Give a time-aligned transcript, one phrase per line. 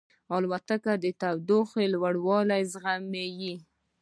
[0.35, 3.53] الوتکه د تودوخې لوړوالی زغمي.